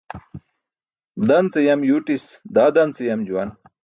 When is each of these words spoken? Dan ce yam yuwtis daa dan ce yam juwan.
Dan 1.27 1.45
ce 1.51 1.59
yam 1.67 1.81
yuwtis 1.89 2.25
daa 2.55 2.69
dan 2.75 2.89
ce 2.95 3.01
yam 3.09 3.21
juwan. 3.27 3.49